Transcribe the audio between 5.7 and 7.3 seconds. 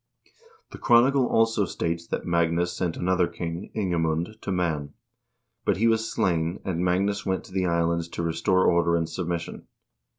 he was slain, and Magnus